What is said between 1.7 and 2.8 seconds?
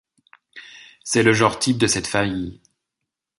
de cette famille.